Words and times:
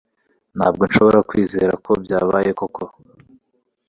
Ntabwo 0.57 0.83
nshobora 0.89 1.19
kwizera 1.29 1.73
ko 1.85 1.91
byabayeho 2.03 2.63
koko 2.75 2.99